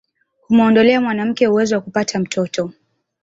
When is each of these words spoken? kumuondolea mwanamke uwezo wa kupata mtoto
kumuondolea 0.47 1.01
mwanamke 1.01 1.47
uwezo 1.47 1.75
wa 1.75 1.81
kupata 1.81 2.19
mtoto 2.19 2.71